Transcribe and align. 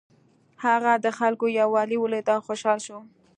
هغه 0.65 0.91
د 1.05 1.07
خلکو 1.17 1.45
یووالی 1.59 1.97
ولید 1.99 2.25
او 2.33 2.39
خوشحاله 2.47 2.81
شو. 2.85 2.97